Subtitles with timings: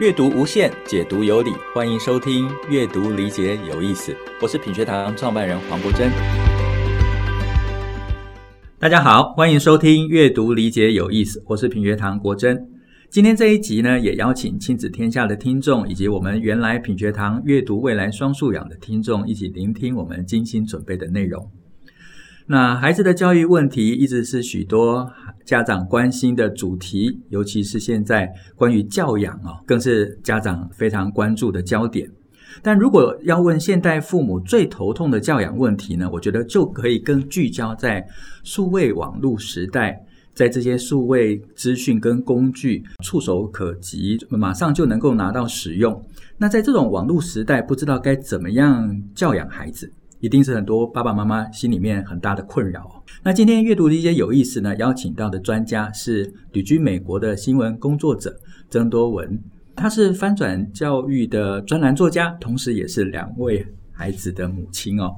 [0.00, 4.12] 阅读无限，解读有理，欢迎收听《阅读理解有意思》。
[4.40, 6.08] 我是品学堂创办人黄国珍。
[8.78, 12.56] 大家好，欢迎收听《阅读理解有意思》，我是品学堂国珍。
[13.10, 21.50] 今天这一集呢，也邀请亲子天下的听众以及我们原来品学堂阅读未来双素养的听众一起聆听我们精心准备的内容。
[22.50, 25.12] 那孩子的教育问题一直是许多
[25.44, 32.10] 家长关心的主题，尤其是现在关于教养啊，更是家长非常关注的焦点。
[32.62, 38.02] 但如果要问现代父母最头痛的教养问题呢，我觉得就可以更聚焦在
[38.42, 40.02] 数位网络时代，
[40.32, 46.02] 在这些数位资讯跟工具触手可及，马上就能够拿到使用。
[46.38, 49.92] 那在这种网络时代，不知道该怎么样教养孩子。
[50.20, 53.02] 一定是很多爸爸妈妈心里面很大的困扰。
[53.22, 58.36] 那今天阅读的一些有意思呢，邀请到的专家是旅居美国的新闻工作者
[58.68, 59.40] 曾多文，
[59.76, 65.12] 他是翻转教育的专栏作家，同时也是两位孩子的母亲哦。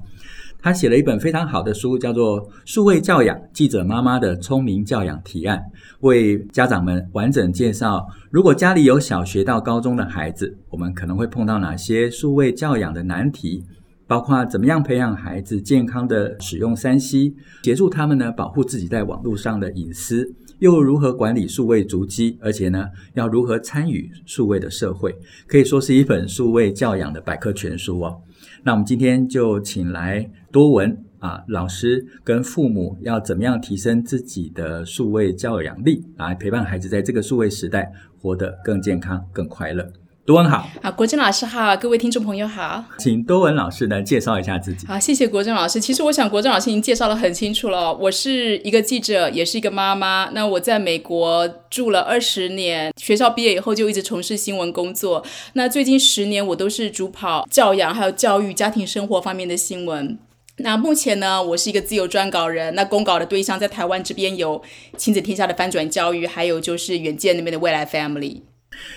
[0.63, 5.59] 他写了一本非常好的书，叫做《数位教养：记者妈妈的聪明教养提案》，
[6.01, 13.65] 为家长们完整介绍，如果家里有小学到高中的孩子，我们可能会碰到哪些数位教养的难题。
[14.11, 25.15] 包括怎么样培养孩子健康的使用三 C，协助他们呢保护自己在网络上的隐私，又如何管理数位足迹，而且呢要如何参与数位的社会，
[25.47, 28.21] 可以说是一本数位教养的百科全书哦。
[28.65, 39.89] 那我们今天就请来多文啊老师跟父母，要怎么样提升自己的数位教养力，来陪伴孩子在这个数位时代活得更健康、更快乐。
[40.31, 44.87] 多文好，好，国珍老师好，各位听众朋友好，请多文老师来介绍一下自己。
[44.87, 45.81] 好，谢谢国珍老师。
[45.81, 47.93] 其实我想国珍老师已经介绍的很清楚了。
[47.93, 50.31] 我是一个记者，也是一个妈妈。
[50.33, 55.25] 那我在美国住了二十年，学校毕业以后就一直从事新闻工作。
[55.55, 60.17] 那最近十年我都是主跑教养、还有教育、家庭生活方面的新闻。
[60.59, 62.73] 那目前呢，我是一个自由撰稿人。
[62.77, 64.63] 那公稿的对象在台湾这边有
[64.97, 68.43] 亲子天下的翻转教育，还有就是远见那边的未来 Family。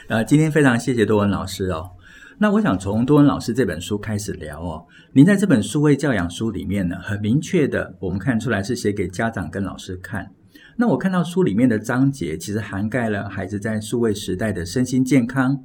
[0.07, 1.91] 呃，今天非常谢谢多文老师哦。
[2.39, 4.85] 那我想从多文老师这本书开始聊哦。
[5.13, 10.31] 您在这本数位教养书里面呢，很明确的，我们看出来是写给家长跟老师看。
[10.75, 15.57] 那我看到书里面的章节，其实涵盖了孩子在数位时代的身心健康、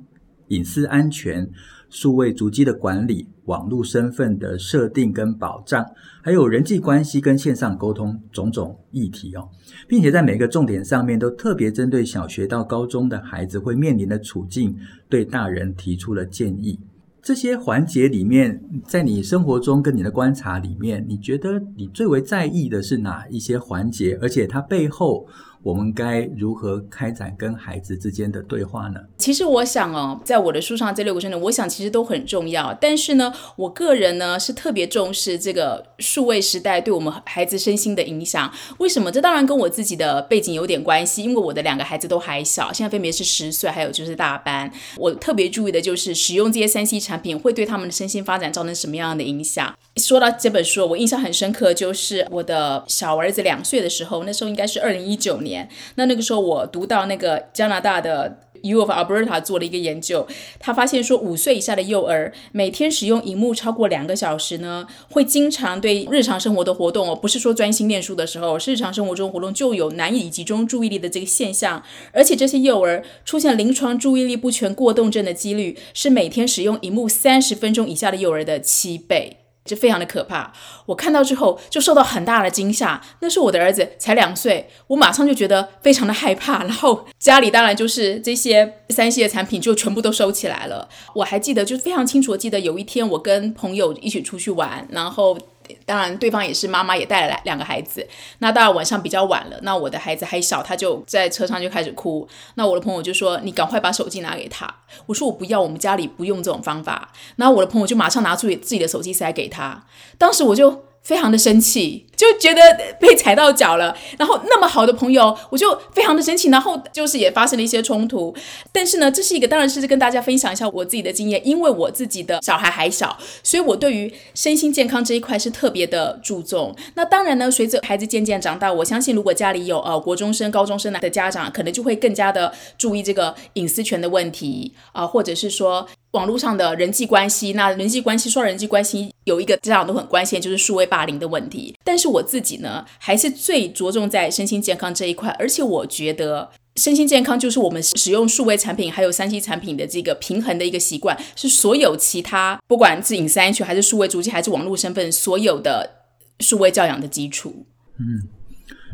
[0.49, 1.49] 隐私安全。
[1.91, 5.85] 数位足迹的管理、网络身份的设定跟保障，
[6.23, 9.49] 还有人际关系跟线上沟通种种议题哦，
[9.87, 14.77] 并且在每个重点上面都特别针对小学到高中的孩子会面临的处境，
[15.09, 16.79] 对大人提出了建议。
[17.21, 24.19] 这些环节里面，在你生活中跟你的观察里面，你觉得你最为在意的是哪一些环节？
[24.23, 25.27] 而且它背后，
[25.63, 29.01] 我们该如何开展跟孩子之间的对话呢？
[29.19, 32.73] 其实我想哦，在我的书上这六个重点，我想其实都很重要。
[32.81, 38.53] 但是呢，我个人呢是特别重视这个数位时代对我们孩子身心的影响。
[38.79, 39.11] 为什么？
[39.11, 44.71] 这当然跟我自己的背景有点关系，因为我的两个孩子都还小，现在分别是十岁，还有就是大班。
[44.97, 49.75] 我特别注意的就是使用这些三 C 产品会对他们的身心发展造成什么样的影响。
[49.97, 55.48] 说到这本书，我印象很深刻，就是我的小儿子两岁的时候，那时候应该是二零一九年。
[55.95, 60.27] 那那个时候，我读到那个加拿大的 U of Alberta 做了一个研究，
[60.59, 71.83] 他发现说，五岁以下的幼儿每天使用荧幕超过两个小时呢，会经常对日常生活的活动哦，不是说专心念书的时候，是日常生活中活动就有难以集中注意力的这个现象，
[72.13, 79.37] 而且这些幼儿出现临床注意力不全过动症的几率是每天使用荧幕三十分钟以下的幼儿的七倍。
[79.69, 80.53] 就非常的可怕，
[80.87, 83.01] 我看到之后就受到很大的惊吓。
[83.21, 86.65] 那时候我的儿子才两岁，我马上就觉得非常的害怕。
[86.65, 90.89] 然后家里当然就是这些三 C 的产品就全部都收起来了。
[91.15, 95.39] 我还记得，就非常清楚记得有一天我跟朋友一起出去玩，然后。
[95.85, 98.07] 当然，对方也是妈妈，也带了两个孩子。
[98.39, 102.29] 那到晚上比较晚了，那我的孩子还小，他就在车上就开始哭。
[102.55, 104.73] 那我的朋友就说：“你赶快把手机拿给他。”
[105.07, 109.85] 我说：“我不要，我们家里不用这种方法。”那我的朋友就马上拿出自己的手机塞给他。
[110.17, 110.88] 当时我就。
[111.03, 112.61] 非常的生气，就觉得
[113.01, 113.97] 被踩到脚了。
[114.19, 116.49] 然后那么好的朋友，我就非常的生气。
[116.51, 118.35] 然后就是也发生了一些冲突。
[118.73, 126.75] 但是呢，这是一个当然是跟大家分享一下我自己的经验，因为我自己的小孩还小，所以我对于身心健康这一块是特别的注重。
[126.95, 135.87] 那当然呢，随着孩子渐渐长大，我相信如果家里有呃国中生、高中生的家长，可能就会更加的注意这个隐私权的问题啊、或者是说。
[136.13, 141.75] 网络上的人际关系，那人际关系说人际关系有一个家长都很关心，就是数位霸凌的问题。
[141.85, 156.05] 但是我自己呢，还是最着重在身心健康这一块，而且我觉得身心健康就是我们使用数位产品还有三 C 产品的这个平衡的一个习惯，是所有其他不管是隐私安全还是数位足迹还是网络身份，所有的
[156.41, 157.67] 数位教养的基础。
[157.99, 158.29] 嗯，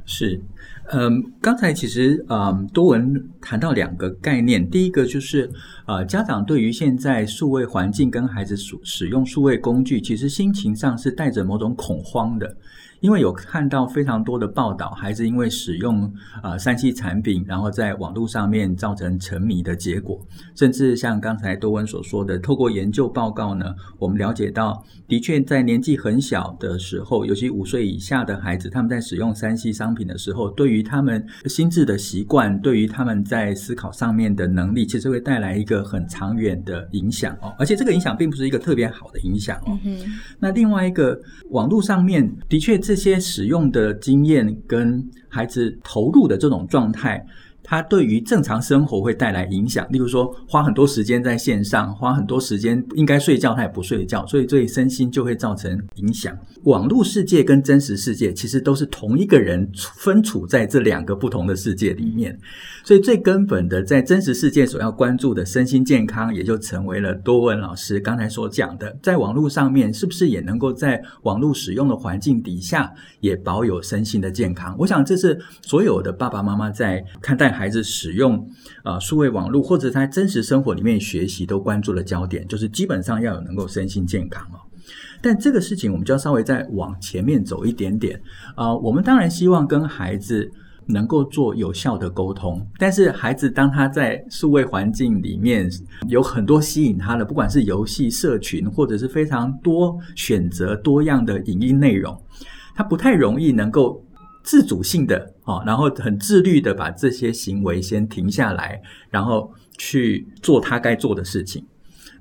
[0.04, 0.40] 是。
[0.92, 5.50] 嗯，刚才其实嗯，多文谈到两个概念，第一个就是
[5.86, 12.56] 呃，家长对于现在数位环境跟孩子使使用数位工具，其实心情上是带着某种恐慌的。
[13.04, 16.10] 因为有看到非常多的报道，孩子因为使用
[16.42, 23.66] 呃三 C 产品，然后在网络上面造成沉迷的结果，甚至像刚才多文所说的，透过研究报告呢，
[23.98, 39.78] 我们了解到，的确在年纪很小的时候，尤其五岁以下的孩子，他们在使用三 C 商品的时候，对于他们心智的习惯，对于他们在思考上面的能力，其实会带来一个很长远的影响哦，而且这个影响并不是一个特别好的影响哦。
[39.84, 39.98] 嗯。
[40.38, 42.93] 那另外一个网络上面的确这。
[42.94, 47.26] 这些使用的经验跟孩子投入的这种状态。
[47.66, 56.36] 它对于正常生活会带来影响，例如说花很多时间在线上，花很多时间应该睡觉，他也不睡觉，所以对身心就会造成影响。
[56.64, 59.66] 网络世界跟真实世界其实都是同一个人
[59.96, 62.38] 分处在这两个不同的世界里面，
[62.84, 74.76] 所以最根本的在真实世界所要关注的身心健康，也就成为了多文老师刚才所讲的，在网络上面是不是也能够在网络使用的环境底下也保有身心的健康？
[74.78, 77.53] 我想这是所有的爸爸妈妈在看待。
[77.54, 78.46] 孩子使用
[78.82, 84.60] 啊数位网络或者在真实生活里面学习都关注的焦点，就是基本上要有能够身心健康哦。
[85.22, 88.20] 但这个事情我们就要稍微再往前面走一点点
[88.54, 88.74] 啊。
[88.74, 90.50] 我们当然希望跟孩子
[90.86, 95.66] 能够做有效的沟通，但是孩子当他在数位环境里面
[96.08, 102.20] 有很多吸引他的，不管是游戏、社群，或者是非常多选择多样的影音内容，
[102.74, 104.04] 他不太容易能够。
[104.46, 108.80] 自主性的哦，然后很自律的把这些行为先停下来，
[109.10, 111.64] 然后去做他该做的事情。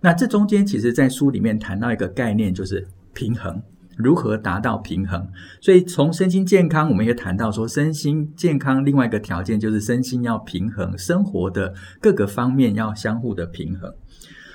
[0.02, 3.62] 那这中间其实，在书里面谈到一个概念，就是平衡，
[3.96, 5.26] 如何达到平衡。
[5.62, 13.94] 所以从身心健康，我们也谈到说，身心健康另外一个条件就是身心要平衡，生活的各个方面要相互的平衡。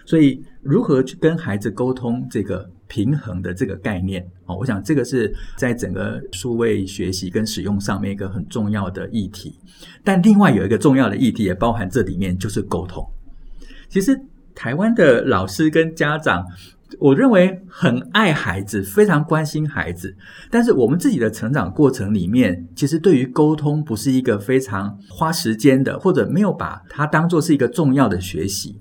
[0.05, 9.55] 所以，如何去跟孩子沟通这个平衡的这个概念哦，我想这个是在整个数位学习跟使用上面一个很重要的议题。
[10.03, 13.07] 但另外有一个重要的议题也包含这里面，就是沟通。
[13.89, 14.19] 其实
[14.55, 16.45] 台湾的老师跟家长，
[16.99, 20.17] 我认为很爱孩子，非常关心孩子。
[20.51, 28.77] 但是我们自己的成长过程里面，其实对于沟通不是一个非常花时间的，或者没有把它当作是一个重要的学习。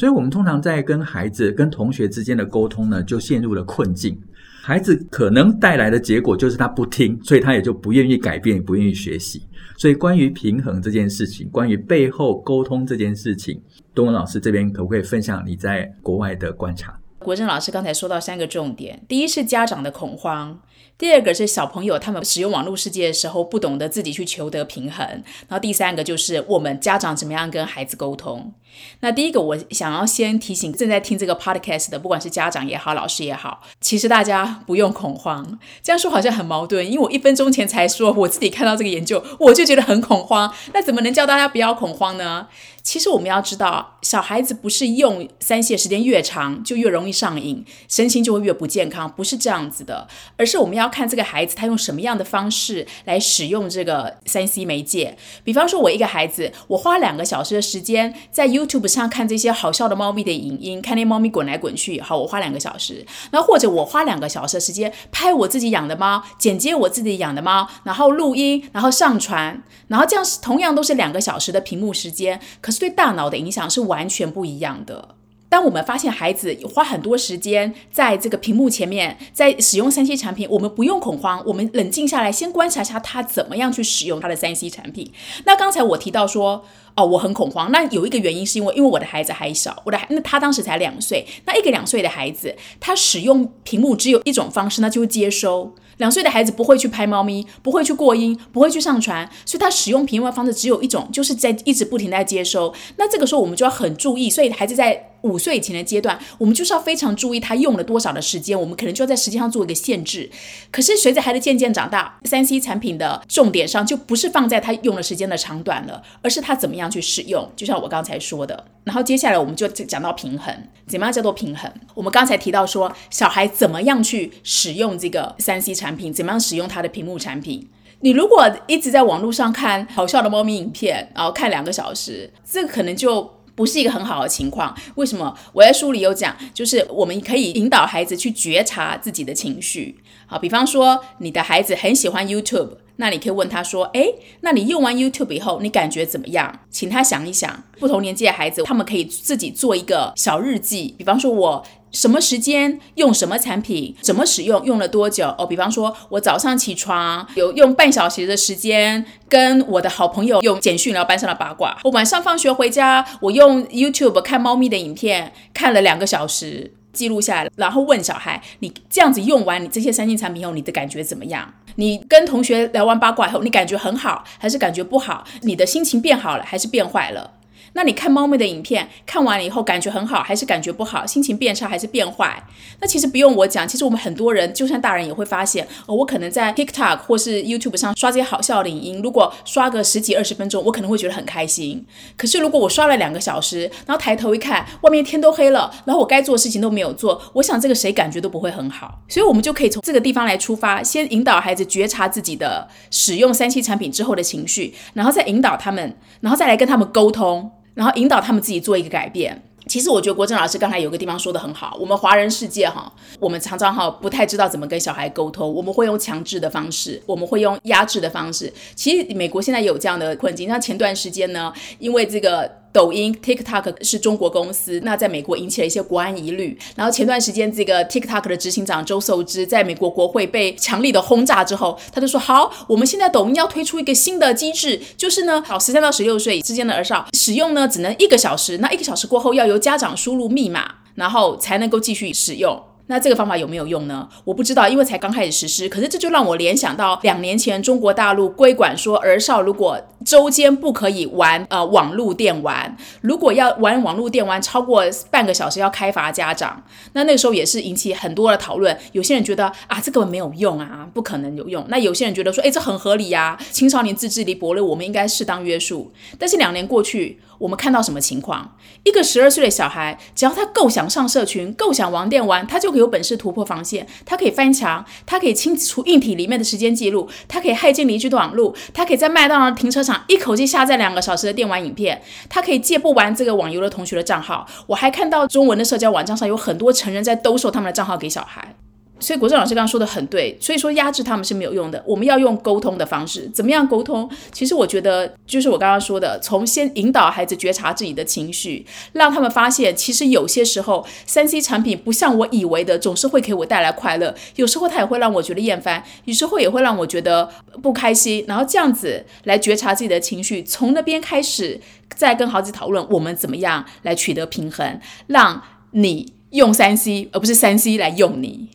[0.00, 4.18] 所以，我们通常在跟孩子、跟同学之间的沟通呢，就陷入了困境。
[4.62, 9.42] 孩子可能带来的结果就是他不听，所以他也就不愿意改变，不愿意学习。
[9.76, 13.60] 所以，关于平衡这件事情，关于背后沟通这件事情，
[13.94, 16.98] 东文老师这边可不可以分享你在国外的观察？
[17.18, 20.58] 国珍老师刚才说到三个重点，第一是家长的恐慌。
[20.98, 28.52] 第二个是小朋友他们使用网络世界的时候不懂得自己去求得平衡，然后第三个就是我们家长怎么样跟孩子沟通。
[29.00, 35.58] 那第一个我想要先提醒正在听这个 podcast 的，不管是家长也好，老师也好，其实大家不用恐慌。
[35.82, 40.52] 这样说好像很矛盾，因为我一分钟前才说我自己看到这个研究，我就觉得很恐慌。
[40.72, 42.48] 那怎么能叫大家不要恐慌呢？
[42.82, 55.16] 其实我们要知道，小孩子不是用三线时间越长就越容易上瘾，身心就会越不健康，不是这样子的，而是我们我们要看这个孩子他用什么样的方式来使用这个三 C 媒介。
[55.42, 63.04] 比方说，我一个孩子，我花两个小时的时间在 YouTube 上看这些好笑的猫咪的影音，看那猫咪滚来滚去，好，我花两个小时。
[63.32, 72.40] 那或者我花两个小时的时间拍我自己养的猫，剪接我自己养的猫，然后录音，然后上传，然后这样是同样都是两个小时的屏幕时间。
[72.60, 75.16] 可是对大脑的影响是完全不一样的。
[75.50, 85.10] 当我们发现孩子花很多时间在这个屏幕前面，在使用三 C 产品，我们不用恐慌，我们冷静下来，先观察一下他怎么样去使用他的三 C 产品。
[85.44, 86.64] 那刚才我提到说，
[86.94, 87.72] 哦，我很恐慌。
[87.72, 91.26] 那有一个原因是因为，因为我的孩子还小，我的孩，那他当时才两岁。
[91.44, 95.74] 那一个两岁的孩子，他使用屏幕只有一种方式，那就是接收。
[96.00, 102.74] 两岁的孩子不会去拍猫咪，不会去过音，不会去上传，所以他使用屏幕的方式只有一种，就是在一直不停在接收。
[102.96, 110.30] 那这个时候我们就要很注意，所以孩子在五岁以前的阶段，我们就是要非常注意他用了多少的时间，我们可能就要在时间上做一个限制。
[110.70, 117.46] 可是随着孩子渐渐长大，3C 产品的重点上就不是放在他用的时间的长短了，而是他怎么样去使用。
[117.54, 120.54] 就像我刚才说的，然后接下来我们就讲到平衡，
[120.86, 121.70] 怎么样叫做平衡？
[121.92, 125.89] 我们刚才提到说，小孩怎么样去使用这个 3C 产。
[125.90, 127.68] 产品怎么样使用它的屏幕产品？
[127.98, 134.72] 你如果一直在网络上看好笑的猫咪影片，然后看两个小时，这可能就不是一个很好的情况。
[134.94, 135.36] 为什么？
[135.52, 139.98] 我在书里有讲，就是我们可以引导孩子去觉察自己的情绪。
[140.28, 147.64] 好，比方说你的孩子很喜欢 YouTube，那你可以问他说：“诶，那你用完 YouTube 以后，你感觉怎么样？”请他想一想。
[147.80, 150.94] 不同年纪的孩子，他们可以自己做一个小日记。
[150.96, 151.66] 比方说，我。
[151.92, 155.34] 什么时间用什么产品，怎么使用，用了多久？
[155.38, 161.78] 哦，比方说，我早上起床有用半小时的时间跟我的好朋友用简讯聊班上的八卦。
[161.84, 171.54] 我晚上放学回家，我用 YouTube 看猫咪的影片，看了两个小时，记录下来，然后问小孩：你这样子用完你这些三件产品后，你的感觉怎么样？
[171.76, 175.24] 你跟同学聊完八卦后，你感觉很好，还是感觉不好？
[175.42, 177.32] 你的心情变好了，还是变坏了？
[177.72, 181.06] 那你看猫咪的影片，看完了以后感觉很好，还是感觉不好？
[181.06, 182.42] 心情变差还是变坏？
[182.80, 191.84] 那其实不用我讲，其实我们很多人，就算大人也会发现，哦，我可能在 TikTok 或是 YouTube 上刷这些好笑的影音，如果刷个十几二十分钟，我可能会觉得很开心。
[192.16, 199.00] 可是如果我刷了两个小时，然后抬头一看，外面天都黑了，然后我该做的事情都没有做，我想这个谁感觉都不会很好。
[199.08, 207.52] 所以我们就可以从这个地方来出发，先引导孩子觉察自己的使用三 C 产品之后的情绪，然后再引导他们，然后再来跟他们沟通。
[207.80, 209.42] 然后引导他们自己做一个改变。
[209.66, 218.52] 其实我觉得国政老师刚才有个地方说的很好，我们华人世界哈，我们常常哈不太知道怎么跟小孩沟通，我们会用强制的方式，我们会用压制的方式。
[218.74, 222.60] 其实美国现在有这样的困境，像前段时间呢，因为这个。
[222.72, 226.56] 抖音 TikTok 是中国公司，那在美国引起了一些国安疑虑。
[226.76, 244.08] 然后前段时间，这个 TikTok 的执行长周受之在美国国会被强力的轰炸之后，他就说：“好，我们现在抖音要推出一个新的机制，就是呢，好，十三到十六岁之间的儿少使用呢，只能一个小时，那一个小时过后要由家长输入密码，然后才能够继续使用。”那这个方法有没有用呢？
[244.24, 245.68] 我不知道，因为才刚开始实施。
[245.68, 256.60] 可是这就让我联想到两年前中国大陆规管说，儿少如果周间不可以玩呃网络电玩，如果要玩网络电玩超过半个小时要开罚家长。
[256.94, 258.76] 那那个时候也是引起很多的讨论。
[258.90, 261.64] 有些人觉得啊，这个没有用啊，不可能有用。
[261.68, 265.92] 那有些人觉得说，诶，这很合理呀，青少年自制力薄弱，我们应该适当约束。
[266.18, 267.20] 但是两年过去。
[267.40, 268.54] 我们看到什么情况？
[268.84, 273.86] 一个十二岁的小孩，只要他够想上社群，够想玩电玩，他就可以有本事突破防线。
[274.04, 284.46] 他可以翻墙，他可以清除硬体里面的时间记录，他可以骇进邻居的网络，他可以在麦当劳停车场一口气下载两个小时的电玩影片，他可以借不完这个网游的同学的账号。
[284.66, 288.54] 我还看到中文的社交网站上有很多成人在兜售他们的账号给小孩。
[289.00, 293.28] 所以国珍老师刚刚说的很对，所以说压制他们是没有用的，我们要用沟通的方式。
[293.30, 294.08] 怎么样沟通？
[294.30, 307.28] 其实我觉得就是我刚刚说的，从先引导孩子觉察自己的情绪，让他们发现，其实有些时候三 C 产品不像我以为的总是会给我带来快乐，有时候它也会让我觉得厌烦，有时候也会让我觉得
[307.62, 308.24] 不开心。
[308.28, 311.60] 然后这样子来觉察自己的情绪，从那边开始
[311.96, 315.42] 再跟孩子讨论我们怎么样来取得平衡，让
[315.72, 318.48] 你用三 C 而不是三 C 来用你。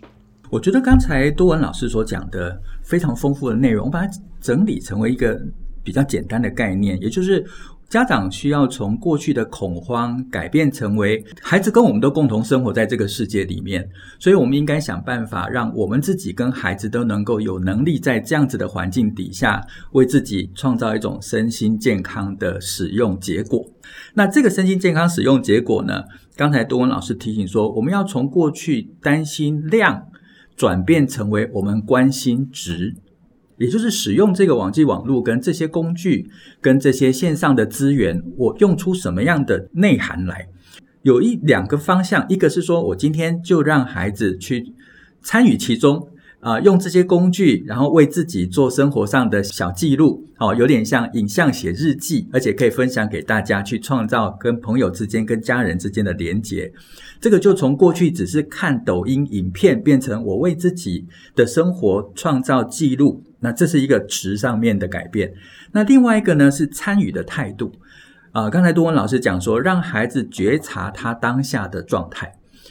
[0.56, 5.38] 我觉得刚才多文老师所讲的非常丰富的内容，我把它整理成为一个
[5.84, 7.46] 比较简单的概念，也就是
[7.90, 13.86] 家长需要从过去的恐慌改变成为孩子跟我们都共同生活在这个世界里面，
[14.18, 23.62] 所以我们应该想办法让我们自己跟孩子都能够有能力在这样子的环境底下，为自己创造一种身心健康的使用结果。
[24.14, 26.06] 那这个身心健康使用结果呢，
[26.38, 30.08] 刚才多文老师提醒说，我们要从过去担心量。
[30.56, 32.96] 转变成为我们关心值，
[33.58, 36.30] 也就是使用这个网际网络跟这些工具
[36.62, 40.48] 跟这些线上的资源，我用出什么样的内涵来？
[41.02, 44.74] 有一两个方向，一个是说我今天就让孩子去
[45.22, 46.10] 参与其中。
[46.46, 56.72] 啊、用这些工具，然后为自己做生活上的小记录，哦，有点像影像写日记，而且可以分享给大家，去创造跟朋友之间、跟家人之间的连结。
[57.20, 63.24] 这个就从过去只是看抖音影片，变成我为自己的生活创造记录。
[63.40, 65.34] 那这是一个值上面的改变。
[65.72, 67.72] 那另外一个呢，是参与的态度。
[68.34, 72.28] 啊、刚才多文老师讲说，让孩子觉察他当下的状态，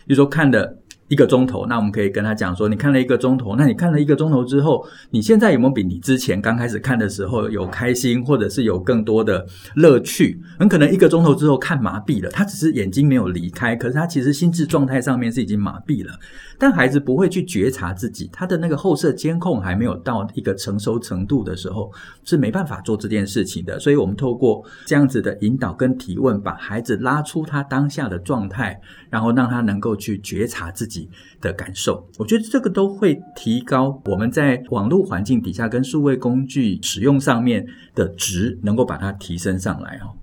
[0.06, 0.78] 比如说看的。
[1.08, 9.46] 一个钟头，那我们可以跟他讲说，你看了一个钟头，那你看了一个钟头之后，你现在有没有比你之前刚开始看的时候有开心，或者是有更多的
[9.76, 10.40] 乐趣？
[10.58, 16.12] 很可能一个钟头之后看麻痹了，他只是眼睛没有离开，可是他其实心智状态上面是已经麻痹了。
[16.58, 21.92] 但孩子不会去觉察自己，他的那个后摄监控还没有到一个成熟程度的时候，
[22.24, 23.78] 是没办法做这件事情的。
[23.78, 28.80] 所以，我们透过这样子的引导跟提问，把孩子拉出他当下的状态，
[29.10, 30.93] 然后让他能够去觉察自己。
[31.00, 31.08] 己
[31.40, 32.08] 的感受。
[32.18, 40.14] 我觉得这个都会提高我们在网络环境底下跟数位工具使用上面的值，能够把它提升上来哦。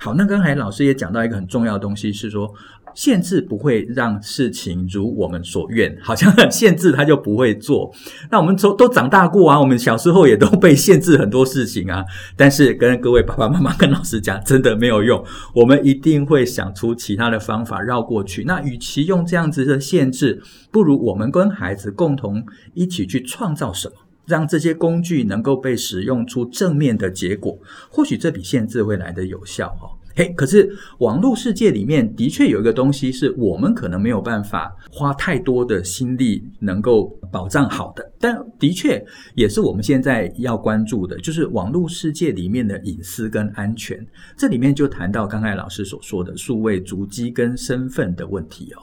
[0.00, 2.52] 好，那刚才老师也讲到一个很重要的东西，是说。
[2.98, 7.94] 限制不会让事情如我们所愿，好像限制他就不会做。
[8.28, 12.04] 那我们都都长大过啊，我们小时候也都被限制很多事情啊。
[12.36, 15.24] 但是跟各位爸爸妈妈跟老师讲，真的没有用。
[15.54, 18.42] 我们一定会想出其他的方法绕过去。
[18.42, 23.94] 那与其用这样子的限制，不如我们跟孩子共同一起去创造什么，
[24.26, 27.56] 让这些工具能够被使用出正面的结果。
[27.88, 29.94] 或许这比限制会来得有效哦。
[30.18, 39.00] 嘿，可是网络世界里面的确有一个东西是我们可能没有办法花太多的心力能够保障好的，但的确
[39.36, 44.04] 也是我们现在要关注的，就是网络世界里面的隐私跟安全。
[44.36, 48.82] 这里面就谈到刚才老师所说的数位足迹跟身份的问题哦。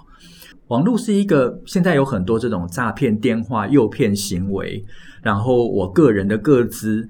[0.70, 4.82] 网络是一个现在有很多这种诈骗电话、诱骗行为，
[5.22, 7.06] 然后我个人的个资，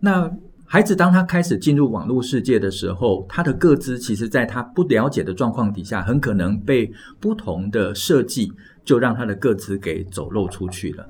[0.00, 0.28] 那。
[0.70, 8.52] 孩子当他开始进入网络世界的时候，他的个资其实在他不了解的状况底下，很可能被不同的设计
[8.84, 11.08] 就让他的个资给走漏出去了。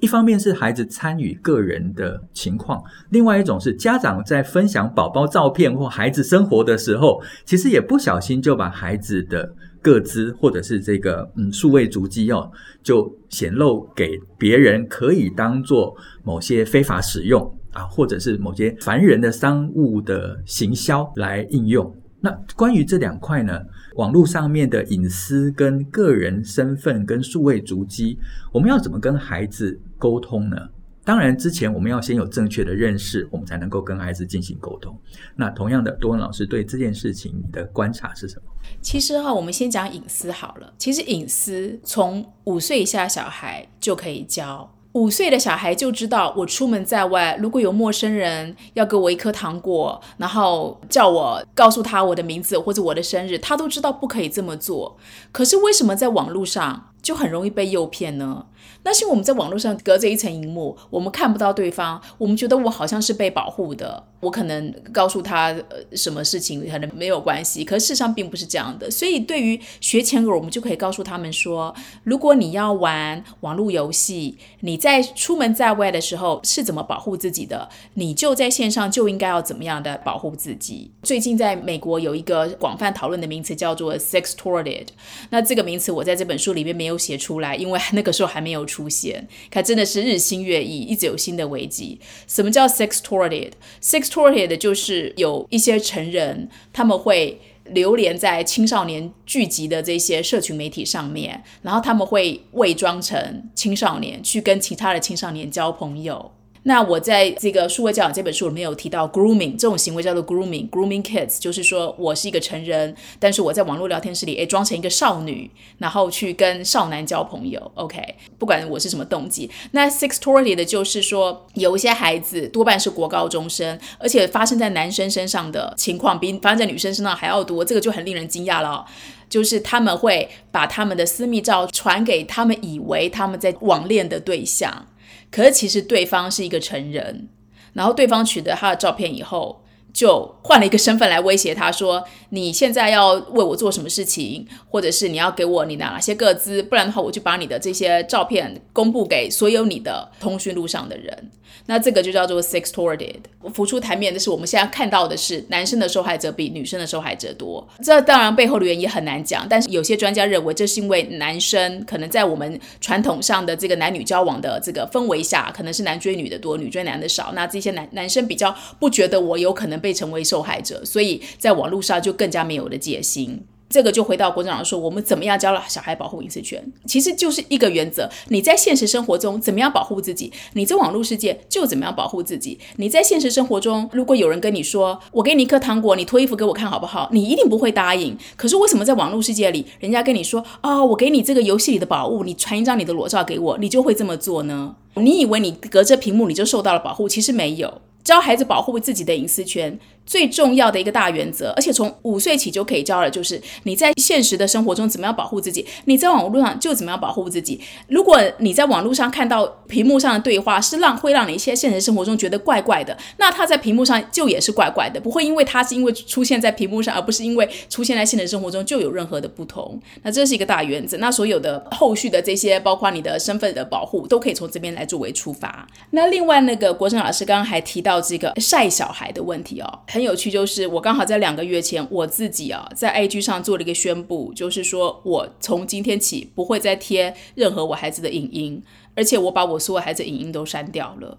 [0.00, 12.50] 一方面是孩子参与个人的情况，另外一种是家长在分享宝宝照片或孩子生活的时候，其实也不小心就把孩子的个资或者是这个嗯数位足迹哦，
[12.82, 17.54] 就显露给别人，可以当做某些非法使用。
[17.74, 21.94] 啊，或者是某些烦人的商务的行销来应用。
[22.20, 23.60] 那关于这两块呢，
[23.96, 28.18] 网络上面的隐私跟个人身份跟数位足迹，
[28.50, 30.56] 我们要怎么跟孩子沟通呢？
[31.04, 34.98] 当然，之前我们要先有正确的认识，我们才能够跟孩子进行沟通。
[35.36, 38.42] 那同样的，多文老师对这件事情你的观察是什么？
[38.80, 40.72] 其实哈，我们先讲隐私好了。
[40.78, 44.73] 其实隐私从五岁以下小孩就可以教。
[44.94, 54.96] 五岁的小孩就知道，我出门在外，如果有陌生人要给我一颗糖果，然后叫我告诉他我的名字或者我的生日，他都知道不可以这么做。
[55.32, 58.46] 可是为什么在网络上就很容易被诱骗呢？
[58.84, 64.04] 那是我们在网络上隔着一层荧幕，我们看不到对方，我们觉得我好像是被保护的。
[64.24, 68.90] 我可能告诉他呃什么事情可能没有关系，可事实上并不是这样的。
[68.90, 80.90] 所以对于学前儿，我们就可以告诉他们说，如果你要玩网络游戏，你在出门在外的时候是怎么保护自己的，你就在线上就应该要怎么样的保护自己。
[81.02, 84.86] 最近在美国有一个广泛讨论的名词叫做 “sextorted”，
[85.28, 88.88] 那这个名词我在这本书里面没有写出来，因为那个时候还没有出。
[88.94, 91.98] 现，看真的是日新月异，一直有新的危机。
[92.28, 94.08] 什么叫 sex t o r t e d s e x
[94.56, 106.30] 就是有一些成人，他们会流连在青少年聚集的这些社群媒体上面，然后他们会伪装成青少年，去跟其他的青少年交朋友。
[106.64, 117.70] 那我在这个数位教养这本书里面有提到 grooming 这种行为叫做 grooming，grooming kids 就是说我是一个成人，但是我在网络聊天室里诶装成一个少女，然后去跟少男交朋友。
[117.74, 118.02] OK，
[118.38, 119.50] 不管我是什么动机。
[119.72, 128.84] 那 sextorted 的就是说有一些孩子多半是国高中生，而且发生在男生身上的情况比发生在女生身上还要多，这个就很令人惊讶了。
[129.28, 134.86] 就是他们会把他们的私密照传给他们以为他们在网恋的对象。
[135.34, 137.28] 可是其实对方是一个成人，
[137.72, 151.32] 然后对方取得他的照片以后，就换了一个身份来威胁他说：“你现在要为我做什么事情，或者是你要给我你哪些个资，不然的话我就把你的这些照片公布给所有你的通讯录上的人。”
[151.66, 153.16] 那这个就叫做 sextorted。
[153.52, 157.66] 浮出台面的是，我们现在看到的是男生的受害者比女生的受害者多。
[157.82, 167.32] 这当然背后的原因很难讲，但是有些专家认为，这是因为男生可能在我们传统上的这个男女交往的这个氛围下，可能是男追女的多，女追男的少。
[167.34, 173.44] 那这些男男生比较不觉得我有可能被成为受害者，所以在网络上就更加没有了戒心。
[173.68, 176.64] 这个就回到国长老说，我们怎么样教了小孩保护隐私权？
[176.86, 182.58] 其实就是一个原则：你在现实生活中怎么样保护自己，你在网络世界就怎么样保护自己。
[182.76, 188.16] 你在现实生活中，如果有人跟你说“我给你一颗糖果，你脱衣服给我看好不好”，你一定不会答应。
[188.36, 194.76] 可是为什么在网络世界里，人家跟你说“啊、哦，我给你这个游戏里的宝物，你传一张你的裸照给我”，你就会这么做呢？
[194.94, 197.08] 你以为你隔着屏幕你就受到了保护？
[197.08, 197.80] 其实没有。
[198.04, 207.60] 教孩子保护自己的隐私权，最重要的一个大原则，而且从五岁起就可以教了，就是你在现实的生活中怎么样保护自己，你在网络上就怎么样保护自己。
[207.88, 219.80] 如果你在网络上看到屏幕上的对话是让会让你一些现实生活中觉得怪怪的，那他在屏幕上就也是怪怪的，不会因为他是因为出现在屏幕上，而不是因为出现在现实生活中就有任何的不同。
[220.02, 220.96] 那这是一个大原则。
[220.98, 225.66] 那所有的后续的这些，包括你的身份的保护，都可以从这边来作为出发。
[225.90, 229.78] 那另外那个国珍老师刚刚还提到这个晒小孩的问题哦。
[229.94, 238.60] 很有趣，就是我刚好在两个月前，我自己啊在 IG 上做了一个宣布，就是说我从今天起不会再贴任何我孩子的影音，
[238.96, 241.16] 而且我把我所有孩子影音都删掉了。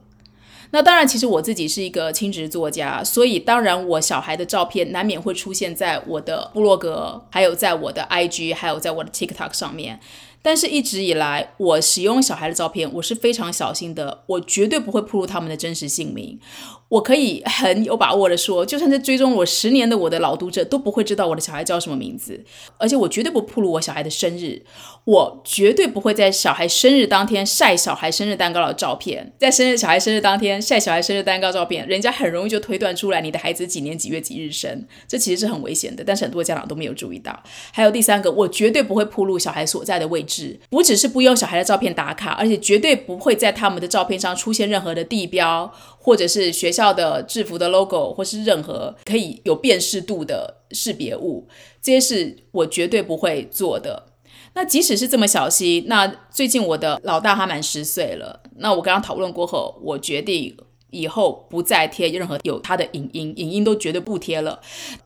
[0.72, 10.02] 那当然，其实我自己是一个亲职作家，所以当然我小孩的照片难免会出现在我的部落格，还有在我的 IG，还有在我的 TikTok 上面。
[10.46, 16.40] 但是，一直以来，我使用小孩的照片，我是非常小心的，我绝对不会暴露他们的真实姓名。
[16.88, 22.46] 我可以很有把握的说，就算是追踪我十年的我的老读者都不会知道我的小孩叫什么名字，
[22.78, 24.62] 而且我绝对不暴露我小孩的生日，
[25.06, 37.38] 我绝对不会在小孩生日当天晒小孩生日蛋糕的照片，在生日小孩生日当天晒小孩生日蛋糕照片，人家很容易就推断出来你的孩子几年几月几日生，这其实是很危险的，但是很多家长都没有注意到。
[37.74, 40.35] 还有第三个，我绝对不会暴露小孩所在的位置，
[40.70, 45.74] 不只是不用小孩的照片打卡，而且绝对不会在他们的照片上出现任何的地标。
[46.06, 51.48] 或者是学校的制服的 logo，或是任何可以有辨识度的识别物，
[51.82, 54.06] 这些是我绝对不会做的。
[54.54, 60.56] 那即使是这么小心，那最近我的老大他满十岁了，那我跟他讨论过后，我决定
[60.92, 64.62] 以后不再贴任何有他的影音，影音都绝对不贴了。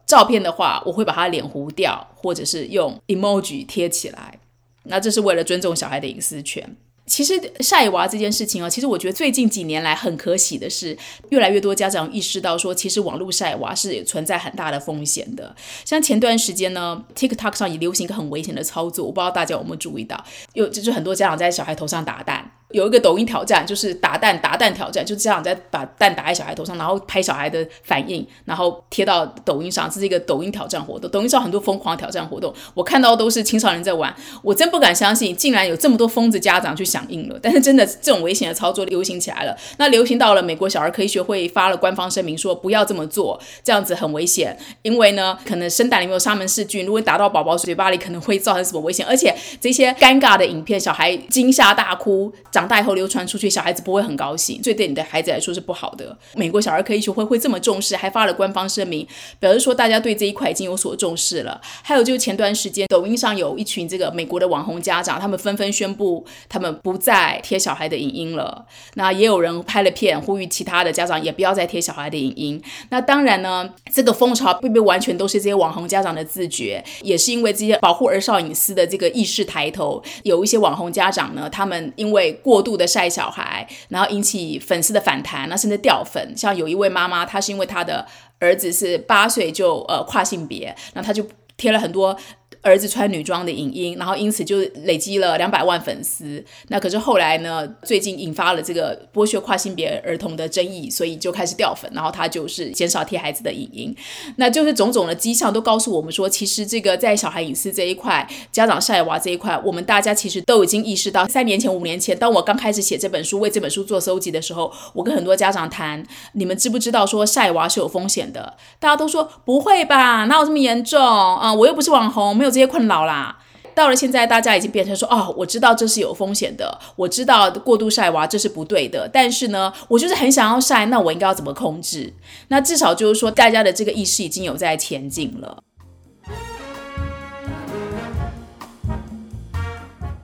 [0.05, 4.37] 照片的话，我会把他脸糊掉，或者是用 emoji 贴起来。
[4.83, 6.75] 那这是为了尊重小孩的隐私权。
[7.05, 10.95] 其实晒娃这件事情啊，其实我觉得最近几年来很可喜的是，
[11.29, 15.55] 越来越多家长意识到说，其实网络晒娃是存在很大的风险的。
[15.83, 22.51] 像前段时间呢，TikTok 上也流行一个很危险的操作，我不知道大家有没有注意到，有就是很多家长在小孩头上打蛋。
[22.71, 31.09] 有一个抖音挑战，就是打蛋打蛋挑战，就是家长在把蛋打在小孩头上，然后拍小孩的反应，然后贴到抖音上，这是一个抖音挑战活动。
[31.09, 37.39] 抖音上很多疯狂挑战活动，我看到都是青少年在玩，我真不敢相信，竟然有这么多疯子家长去响应了。
[37.41, 52.31] 但是真的这种危险的操作流行起来了，那流行到了美国小儿科医学会发了官方声明说不要这么做，这样子很危险，因为呢可能生蛋里面有沙门氏菌，如果打到宝宝嘴巴里，可能会造成什么危险，而且这些尴尬的影片，小孩惊吓大哭。
[52.59, 56.17] 长大以后流传出去，小孩子不会很高兴，所以对你的孩子来说是不好的。
[56.35, 59.07] 美国小儿科医学会会这么重视，还发了官方声明，
[59.39, 61.61] 表示说大家对这一块已经有所重视了。
[61.81, 68.65] 还有就是前段时间，抖音上有一群这个美国的网红家长，他们纷纷宣布他们不再贴小孩的影音了。
[68.95, 72.61] 那也有人拍了片，呼吁其他的家长也不要再贴小孩的影音。
[72.89, 86.33] 那当然呢，这个风潮并不完全都是这些网红家长的自觉，也是因为这些保护儿少隐私的这个意识抬头，有一些网红家长呢，他们因为过度的晒小孩，然后引起粉丝的反弹，那甚至掉粉。
[86.35, 88.03] 像有一位妈妈，她是因为她的
[88.39, 91.23] 儿子是八岁就呃跨性别，那她就
[91.57, 92.17] 贴了很多。
[92.61, 96.43] 儿子穿女装的影音，然后因此就累积了两百万粉丝。
[96.67, 101.89] 那可是后来呢，最近引发了这个剥削跨性别儿童的争议，所以就开始掉粉。
[101.93, 103.95] 然后他就是减少贴孩子的影音。
[104.35, 111.25] 那就是种种的迹象都告诉我们说，其实这个在小孩隐私这一块，家长晒娃这一块，我们大家其实都已经意识到。
[111.27, 118.57] 三年前、五年前，当我刚开始写这本书、为这本书做搜集的时候，我跟很多家长谈，你们知不知道说晒娃是有风险的？
[118.79, 121.53] 大家都说不会吧，哪有这么严重啊？
[121.53, 122.48] 我又不是网红，没有。
[122.49, 123.37] 这些困扰啦，
[123.75, 132.13] 到了现在，大家已经变成说，哦，我知道这是有风险的，我知道过度晒娃这是不对的，但是呢，我就是很想要晒，那我应该要怎么控制？
[132.49, 135.63] 那至少就是说，大家的这个意识已经有在前进了。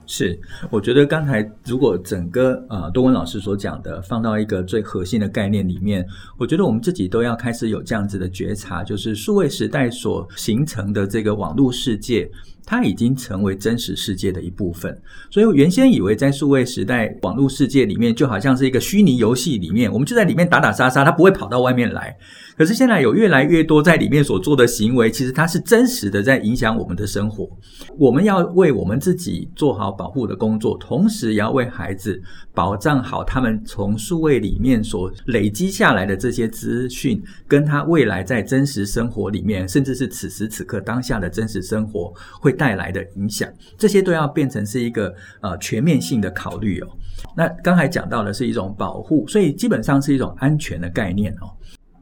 [0.06, 0.38] 是，
[0.70, 6.06] 我觉得刚才如果整个呃多文老师所讲的放到一个最核心的概念里面，
[6.38, 12.30] 我觉得我们自己都要开始有这样子的觉察，就是数位时代所形成的这个网络世界。
[12.66, 15.00] 它已经成为真实世界的一部分，
[15.30, 22.14] 所以我原先以为在数位时代网络世界里面，就好像是一个虚拟游戏里面，我们就在里面打打杀杀，它不会跑到外面来。
[22.58, 27.48] 可是现在有越来越多在里面所做的行为，其实它是真实的在影响我们的生活。
[27.96, 32.20] 我们要为我们自己做好保护的工作，同时也要为孩子
[32.52, 42.55] 保障好他们从数位里面所累积下来的这些资讯，跟他未来在真实生活里面，甚至是此时此刻当下的真实生活会。
[42.56, 46.88] 带来的影响，这些都要变成是一个呃全面性的考虑哦。
[47.36, 51.52] 那刚才讲到的是一种保护，所以基本上是一种安全的概念哦。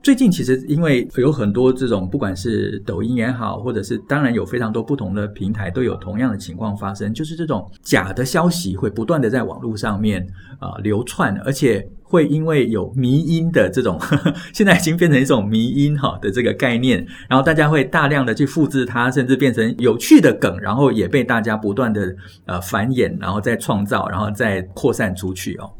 [0.04, 10.20] 最近其实因为有很多这种，不管是抖音也好，或者是当然有非常多不同的平台都有同样的情况发生，就是这种假的消息会不断的在网络上面
[10.58, 22.14] 啊、流窜，而且会因为有迷因的这种呵呵，现在已经变成一种迷因哈的这个概念，然后大家会大量的去复制它，甚至变成有趣的梗，然后也被大家不断的
[22.44, 25.72] 呃繁衍，然后再创造，然后再扩散出去哦。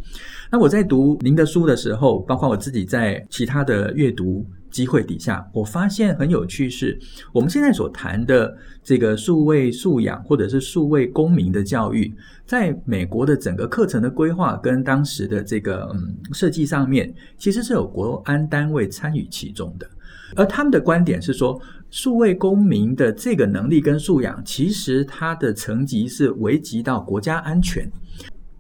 [0.51, 6.99] 那我在读您的书的时候，包括我自己在其他的阅读机会底下，我发现很有趣是，
[7.33, 12.13] 我们现在所谈的这个数位素养或者是数位公民的教育，
[12.47, 19.89] 在美国的整个课程的规划跟当时的这个嗯设计上面，其实是有国安单位参与其中的，
[20.37, 27.91] 而他们的观点是说，数位公民的这个能力跟素养，其实它的层级是危及到国家安全。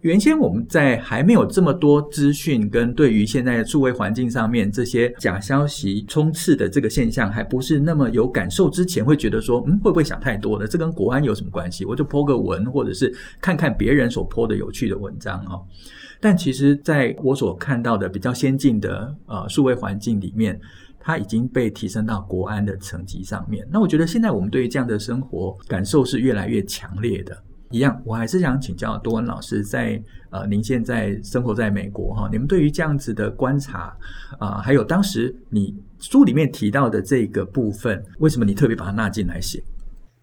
[0.04, 10.66] 原先我们在还没有这么多资讯跟对于现在的数位环境上面这些假消息充斥的这个现象还不是那么有感受之前，会觉得说，嗯，会不会想太多了？
[10.66, 11.86] 这跟国安有什么关系？
[11.86, 15.64] 我就 po 个文，或者是看看别人所 po 的有趣的文章哦。
[16.20, 20.60] 但其实，在我所看到的比较先进的呃数位环境里面，
[21.00, 23.66] 它已经被提升到国安的层级上面。
[23.72, 27.34] 那我觉得现在我们对于这样的生活感受是越来越强烈的。
[27.74, 33.92] 一样，我还是想请教多恩老师在，呃，您现在生活在美国哈，你们对于这样子的观察
[34.38, 39.60] 啊、还有当时你书里面提到的这个部分，为什么你特别把它纳进来写？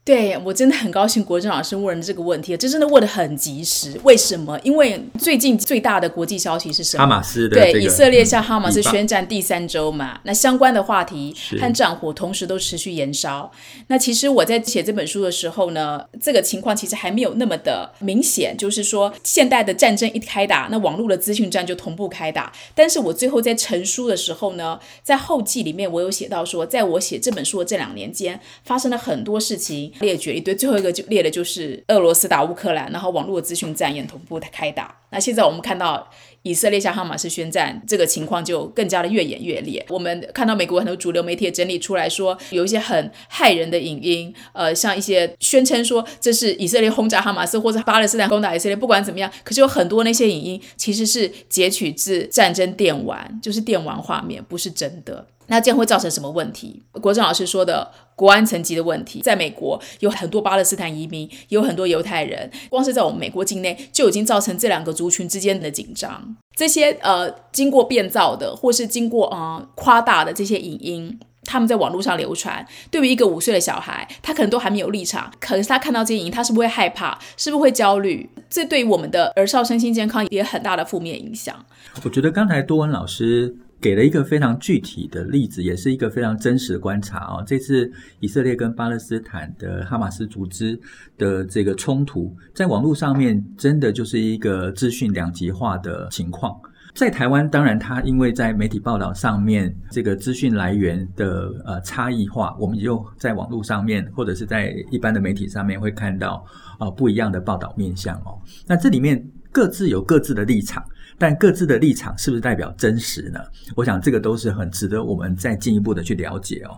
[0.04, 4.00] 对，我真的很高兴，国珍老师问了这个问题，这真的问得很及时。
[4.04, 4.60] 为什么？
[4.64, 7.04] 因为最近最大的国际消息是什么？
[7.04, 13.52] 哈马斯的、这个、对，以色列向哈马斯宣战第三周嘛，那相关的话题和战火同时都持续延烧。
[13.90, 22.52] 那其实我在写这本书的时候呢，这个情况其实还没有那么的明显，就是说现代的战争一开打，那网络的资讯战就同步开打。
[22.74, 29.91] 但是我最后在成书的时候呢，在后记里面我有写到说，在我写这本书的这两年间，发生了很多事情。
[30.00, 35.01] 列举一堆，最后一个就列的就是俄罗斯打乌克兰，然后网络资讯战也同步开打。
[35.12, 36.10] 那现在我们看到
[36.42, 39.86] 以色列向哈马斯宣战，这个情况就更加的越演越烈。
[39.90, 55.28] 我们看到美国很多主流媒体整理出来说，有一些很骇人的影音，呃，像一些宣称说这是以色列轰炸哈马斯，或者巴勒斯坦攻打以色列，不管怎么样，可是有很多那些影音其实是截取自战争电玩，就是电玩画面，不是真的。
[55.48, 56.82] 那这样会造成什么问题？
[57.02, 66.36] 国政老师说的国安层级的问题，在美国有很多巴勒斯坦移民，有很多犹太人，光是在我们美国境内就已经造成这两个族群之间的紧张。
[66.56, 77.18] 这些呃经过变造的，或是经过呃夸大的这些影音，他们在网络上流传，对于一个五岁的小孩，他可能都还没有立场，可是他看到这些影音，他是不会害怕？
[77.36, 78.30] 是不会焦虑？
[78.48, 81.66] 这对于我们的儿少身心健康也有很大的负面影响。
[82.04, 83.56] 我觉得刚才多文老师。
[83.82, 87.44] 给了一个非常具体的例子，也是一个非常真实的观察哦。
[87.48, 90.80] 这次以色列跟巴勒斯坦的哈马斯组织
[91.18, 96.56] 的这个冲突，在网络上面真的就是一个资讯两极化的情况。
[96.94, 106.46] 在台湾，当然它因为在媒体报道上面这个资讯来源的呃差异化，我们就在网络上面或者是在一般的媒体上面会看到
[106.78, 108.38] 啊、呃、不一样的报道面向哦。
[108.68, 110.84] 那这里面各自有各自的立场。
[111.22, 113.40] 但各自的立场是不是代表真实呢？
[113.76, 116.74] 我想这个都是很值得我们再进一步的去了解哦。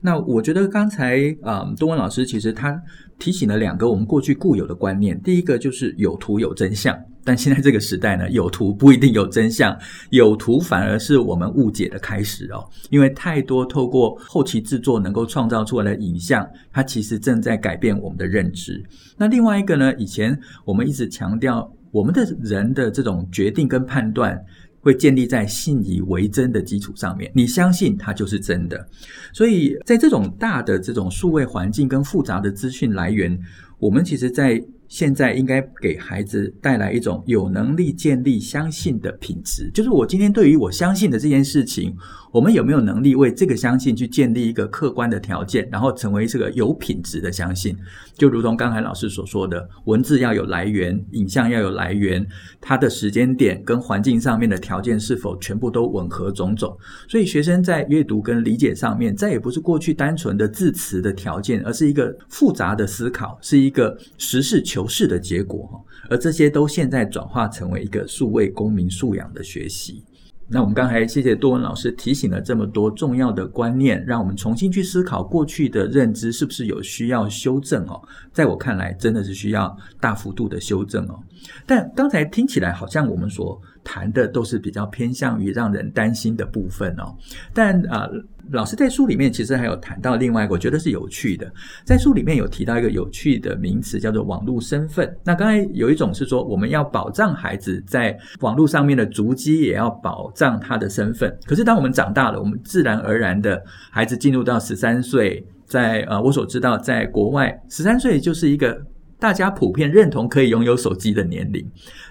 [0.00, 2.80] 那我觉得刚才啊，嗯，多恩老师其实他
[3.18, 5.20] 提醒了两个我们过去固有的观念。
[5.22, 9.76] 第一个就是有图有真相，但现在这个时代呢，有图不一定有真相，
[10.10, 12.64] 有图反而是我们误解的开始哦。
[12.90, 18.80] 因为太多透过后期制作能够创造出来的影像，它其实正在改变我们的认知。
[19.16, 21.68] 那另外一个呢，以前我们一直强调。
[21.90, 24.38] 我们的人的这种决定跟判断，
[24.80, 27.30] 会建立在信以为真的基础上面。
[27.34, 28.88] 你相信它就是真的，
[29.32, 33.38] 所以在这种大的这种数位环境跟复杂的资讯来源，
[33.78, 41.94] 我们其实，在现在应该给孩子带来一种有能力建立相信的品质，就是我今天对于我相信的这件事情，
[42.38, 47.76] 我们有没有能力为这个相信去建立一个客观的条件，然后成为这个有品质的相信？
[48.16, 52.24] 就如同刚才老师所说的，文字要有来源，影像要有来源，
[52.60, 56.78] 它的时间点跟环境上面的条件是否全部都吻合种种？
[57.08, 64.86] 所以学生在阅读跟理解上面，再也不是过去单纯的字词的条件，而是一个复杂的思考，是一个实事求。
[64.86, 70.04] 是的结果，而这些都现在转化成为一个数位公民素养的学习。
[70.50, 78.00] 那我们刚才谢谢多文老师提醒了这么多重要的观念，让我们重新去思考过去的认知是不是有需要修正哦。
[78.32, 81.18] 在我看来，真的是需要大幅度的修正哦。
[81.66, 87.16] 但刚才听起来好像我们所谈的都是比较偏向于让人担心的部分哦。
[87.54, 88.06] 但啊、
[88.50, 91.50] 老师在书里面其实还有谈到另外一个，我觉得是有趣的，
[91.86, 95.10] 在书里面有提到一个有趣的名词，叫做网络身份。
[95.24, 101.34] 那刚才有一种是说，我们要保障孩子在网络上面的足迹，也要保障他的身份。
[101.46, 108.78] 可是当我们长大了，我们自然而然的，孩子进入到十三岁，在呃，我所知道，在国外，十三岁就是一个。
[109.20, 111.68] 大家普遍认同可以拥有手机的年龄，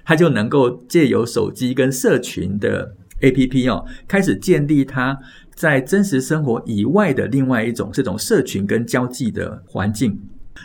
[0.08, 5.20] 他就能够借由手机跟社群的 APP 哦，开始建立他
[5.54, 10.17] 在真实生活以外的另外一种这种社群跟交际的环境。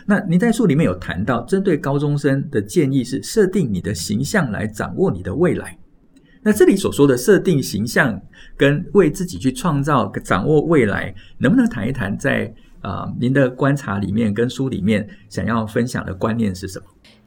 [0.05, 5.77] 那您在书里面有谈到，针对高中生的建议是设定你的形象来掌握你的未来。
[6.41, 8.17] 那这里所说的设定形象
[8.55, 12.53] 跟为自己去创造掌握未来，能不能谈一谈在？
[12.83, 16.85] 啊、您的观察里面跟书里面想要分享的观念是什么？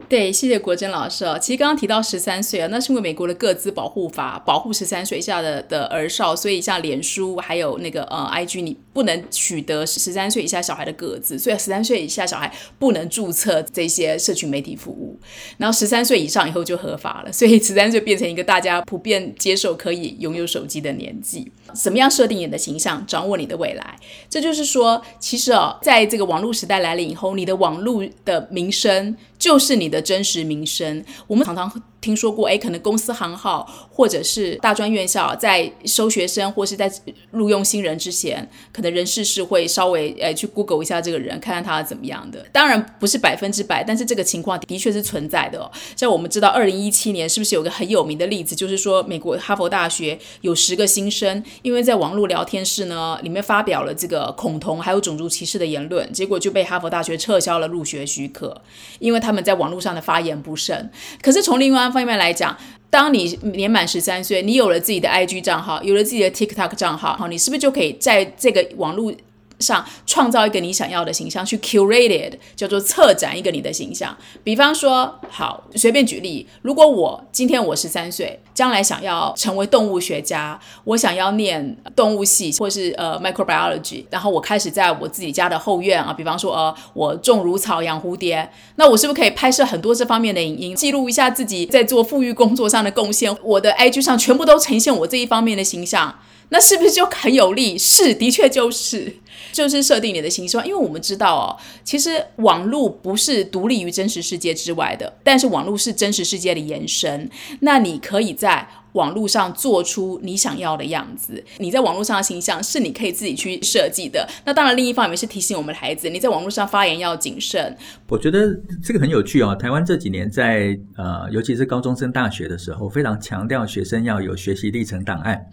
[0.09, 1.37] 对，谢谢国珍老师哦。
[1.37, 15.19] 其实刚刚提到十三岁啊，那是因为美国的个资保护法保护十三岁以下的的儿少，所以像脸书还有那个呃 IG，你不能取得十三岁以下小孩的个资，所以十三岁以下小孩不能注册这些社群媒体服务。
[15.59, 21.51] 然后十三岁以上以后就合法了，所以十三岁变成一个大家普遍接受可以拥有手机的年纪。
[21.75, 23.97] 怎么样设定你的形象，掌握你的未来？
[24.29, 29.17] 这就是说，其实哦，在这个网络时代来了以后，你的网络的名声。
[29.39, 31.05] 就是你的真实名声。
[31.27, 36.91] 我们常常听说过，诶，可能公司行号或者是大专院校在收学生或是在
[37.33, 42.47] 录用新人之前，可能人事是会稍微诶去 Google 一下这个人，看看他怎么样的。
[42.53, 45.71] 当然不是百分之百，但是这个情况的确是存在的哦。
[45.97, 58.61] 像我们知道，二零一七年是不是有个很有名的例子，就是说美国哈佛大学有十个新生，因为在网络聊天室呢里面发表了这个恐同还有种族歧视的言论，结果就被哈佛大学撤销了入学许可，
[58.99, 60.91] 因为他们在网络上的发言不慎。
[61.23, 62.57] 可是从另外一方面来讲，
[62.91, 69.13] 当你年满十三岁，你有了自己的 IG 账号，有了自己的 TikTok 账号，好，你是不是就可以在这个网络
[69.59, 74.17] 上创造一个你想要的形象，去 curated 叫做策展一个你的形象。
[74.45, 93.37] 比方说，好，随便举例，如果我今天我十三岁，将来想要成为动物学家，我想要念动物系或是呃 microbiology，然后我开始在我自己家的后院啊，比方说呃我种乳草养蝴蝶，那我是不是可以拍摄很多这方面的影音，记录一下自己在做富裕工作上的贡献？
[93.43, 96.19] 我的 IG 上全部都呈现我这一方面的形象。
[96.49, 97.77] 那是不是就很有利？
[97.77, 99.17] 是，的确就是，
[99.53, 107.29] 就是设定你的形象，因为我们知道哦，其实网络不是独立于真实世界之外的，但是网络是真实世界的延伸。
[107.63, 114.25] 那你可以在在网络上做出你想要的样子，你在网络上的形象是你可以自己去设计的。
[114.45, 117.77] 那当然，另一方面是提醒我们的孩子，你在网络上发言要谨慎。
[118.09, 119.57] 我觉得这个很有趣哦。
[119.57, 125.45] 台湾这几年在呃，尤其是高中生大学的时候，非常强调学生要有学习历程档案。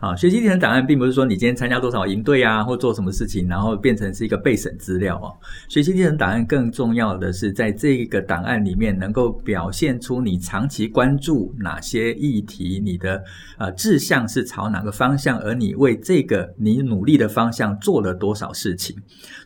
[0.00, 5.32] 啊，学习历程档案并不是说你今天参加多少营队啊，或做什么事情，然后变成是一个备审资料哦。
[5.68, 13.22] 学习历程档案更重要的是，在这个档案里面能够表现出你长期关注哪些议题，你的
[13.58, 18.94] 呃志向是朝哪个方向，而你为这个你努力的方向做了多少事情。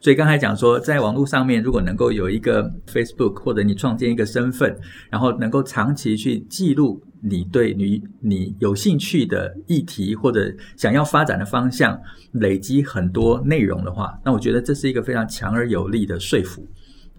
[0.00, 4.76] 所以刚才讲说，在网络上面如果能够有一个 Facebook，或者你创建一个身份，
[5.10, 7.00] 然后能够长期去记录。
[7.22, 12.00] 你对你你有兴趣的议题或者想要发展的方向，
[12.33, 16.66] 累积很多内容的话，那我觉得这是一个非常强而有力的说服。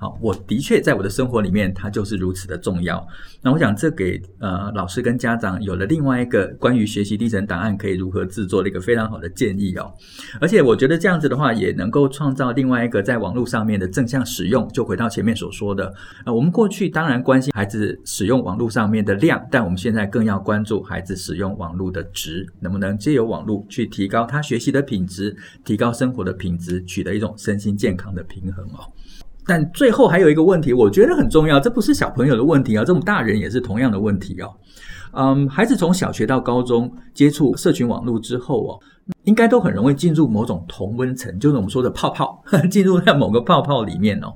[0.01, 3.07] 好，我的确在我的生活里面，它就是如此的重要。
[3.39, 9.93] 那我想，这给呃老师跟家长有了另外一个关于学习历程档案可以如何制作的一个非常好的建议哦。
[10.39, 14.67] 而且我觉得这样子的话，也能够创造另外一个在网络上面的正向使用。
[14.69, 15.93] 就回到前面所说的，
[16.25, 28.81] 呃，我们过去当然关心孩子使用网络上面的量，但我们现在更要关注孩子使用网络的值，能不能借由网络去提高他学习的品质，提高生活的品质，取得一种身心健康的平衡哦。
[29.45, 34.53] 但最后还有一个问题，我觉得很重要，这不是小朋友的问题啊，这种大人也是同样的问题哦。
[35.13, 38.79] 嗯，孩子从小学到高中接触社群网络之后哦，
[39.25, 44.33] 应该都很容易进入某种同温层，就是我们说的泡泡， 进入在某个泡泡里面哦。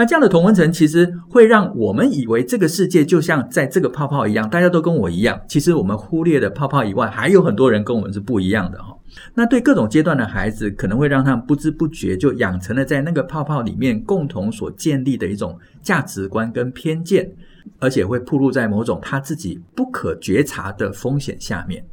[0.00, 5.38] 那这样的同温层其实会让我们以为这个世界就像在这个泡泡一样，大家都跟我一样。
[5.46, 8.96] 其实我们忽略的泡泡以外，还有很多人跟我们是不一样的哈。
[9.34, 17.30] 那对各种阶段的孩子，可能会让他们不知不觉就养成了在那个泡泡里面共同所建立的一种价值观跟偏见，
[17.78, 21.84] 而且会暴露在某种他自己不可觉察的风险下面。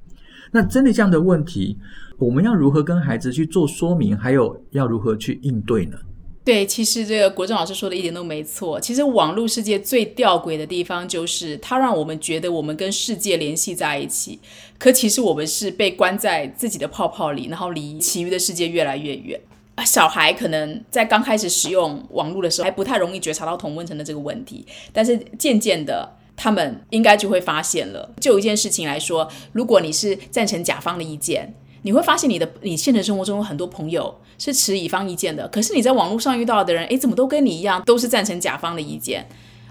[0.49, 1.77] 那针对这样的问题，
[2.17, 5.97] 我们要如何跟孩子去做说明，还有要如何去应对呢？
[6.47, 8.79] 对，其实这个国政老师说的一点都没错。
[8.79, 14.39] 其实网络世界最吊诡的地方，就是它让我们觉得我们跟世界联系在一起，
[14.77, 19.37] 可其实我们是被关在自己的泡泡里，然后离其余的世界越来越远。
[19.85, 28.09] 小孩可能在刚开始使用网络的时候，还不太容易觉察到同温层的这个问题，但是渐渐的，他们应该就会发现了。
[28.21, 31.53] 就一件事情来说，如果你是赞成甲方的意见。
[31.87, 39.25] 你会发现你的你现实生活中有很多朋友是持乙方意见的，可是你在网络上遇到的人，诶，怎么都跟你一样，都是赞成甲方的意见？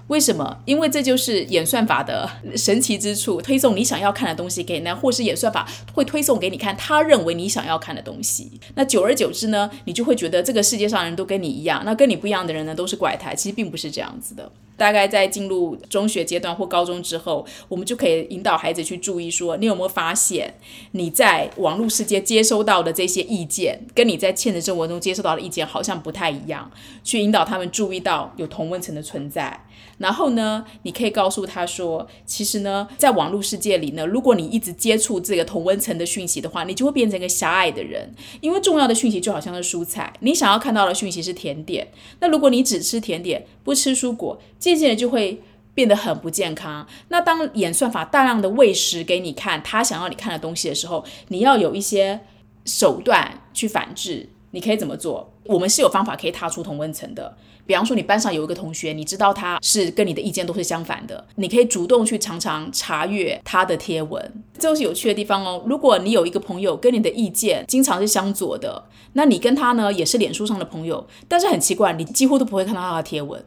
[0.09, 0.59] 为什么？
[0.64, 8.52] 因为这就是演算法的神奇之处，推送你想要看的东西给，那或是演算法会推送给你看他认为你想要看的东西。
[8.76, 13.34] 那久而久之呢，你就会觉得这个世界上人都跟你一样，那跟你不一样的人呢都是怪胎。
[13.34, 14.50] 其实并不是这样子的。
[14.76, 20.54] 大概在进入中学阶段或高中之后，我们就可以引导孩子去注意说，你有没有发现
[20.92, 26.70] 你在网络世界接收到的这些意见，跟你在现实生活中接收到的意见好像不太一样，
[27.02, 29.64] 去引导他们注意到有同温层的存在。
[29.99, 41.88] 然后呢，你可以告诉他说，其实呢，在网络世界里呢，如果你一直接触这个同温层的讯息的话，你就会变成一个狭隘的人，因为重要的讯息就好像是蔬菜，你想要看到的讯息是甜点，
[42.20, 45.40] 那如果你只吃甜点，不吃蔬果，渐渐的就会
[45.74, 46.86] 变得很不健康。
[47.09, 52.20] 那当演算法大量的喂食给你看他想要你看的东西的时候，你要有一些
[52.64, 54.28] 手段去反制。
[54.57, 55.30] 你可以怎么做？
[55.44, 57.36] 我们是有方法可以踏出同温层的。
[57.66, 65.62] 比方说，你班上有一个同学，你知道他是跟你的意见都是相反的，你可以主动去常常查阅他的贴文，这就是有趣的地方哦。
[65.66, 68.82] 如果你有一个朋友跟你的意见经常是相左的，
[69.12, 73.44] 那你跟他呢也是脸书上的朋友，但是很奇怪，你几乎都不会看到他的贴文。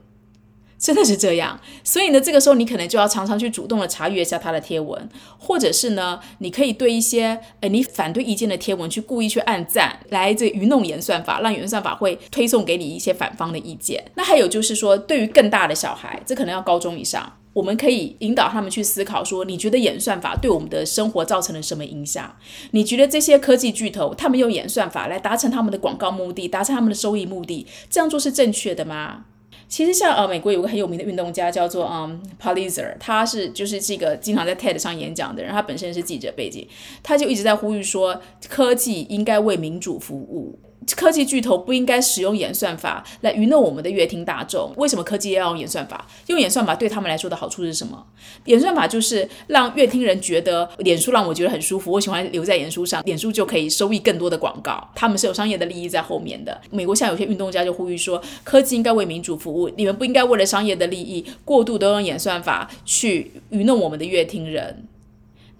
[0.80, 14.01] 真的是这样，所以呢，这个时候你可能就要常常去主动的查阅一下他的贴文，或者是呢，你可以对一些呃你反对意见的贴文去故意去按赞，来这愚弄演算法，让演算法会推送给你一些反方的意见。
[14.15, 22.34] 那还有就是说，对于更大的小孩，这可能要高中以上，我们可以引导他们去思考说，你觉得演算法对我们的生活造成了什么影响？
[22.71, 29.25] 你觉得这些科技巨头他们用演算法来达成他们的广告目的，达成他们的收益目的，这样做是正确的吗？
[29.70, 36.67] 其实像呃，美国有个很有名的运动家叫做嗯 Pulitzer，他是就是这个经常在 TED 上演讲的人，他本身是记者背景，
[37.03, 40.57] 他就一直在呼吁说，科技应该为民主服务。
[40.96, 44.72] 科技巨头不应该使用演算法来愚弄我们的阅听大众。
[44.78, 46.08] 为什么科技要用演算法？
[46.28, 48.06] 用演算法对他们来说的好处是什么？
[48.46, 54.90] 演算法就是让阅听人觉得脸书让我觉得很舒服，我喜欢留在脸书上，脸书就可以收益更多的广告。
[54.96, 56.60] 他们是有商业的利益在后面的。
[56.72, 64.89] 美国像有些运动家就呼吁说，科技应该为民主服务，你们不应该为了商业的利益过度都用演算法去愚弄我们的阅听人。